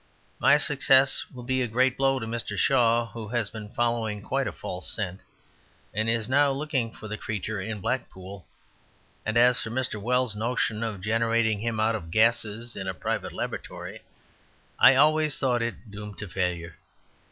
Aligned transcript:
My 0.39 0.57
success 0.57 1.27
will 1.31 1.43
be 1.43 1.61
a 1.61 1.67
great 1.67 1.95
blow 1.95 2.17
to 2.17 2.25
Mr. 2.25 2.57
Shaw, 2.57 3.11
who 3.11 3.27
has 3.27 3.51
been 3.51 3.69
following 3.69 4.23
quite 4.23 4.47
a 4.47 4.51
false 4.51 4.89
scent, 4.91 5.21
and 5.93 6.09
is 6.09 6.27
now 6.27 6.49
looking 6.49 6.91
for 6.91 7.07
the 7.07 7.19
creature 7.19 7.61
in 7.61 7.81
Blackpool; 7.81 8.47
and 9.27 9.37
as 9.37 9.61
for 9.61 9.69
Mr. 9.69 10.01
Wells's 10.01 10.35
notion 10.35 10.81
of 10.83 11.01
generating 11.01 11.59
him 11.59 11.79
out 11.79 11.93
of 11.93 12.09
gases 12.09 12.75
in 12.75 12.87
a 12.87 12.95
private 12.95 13.31
laboratory, 13.31 14.01
I 14.79 14.95
always 14.95 15.37
thought 15.37 15.61
it 15.61 15.91
doomed 15.91 16.17
to 16.17 16.27
failure. 16.27 16.77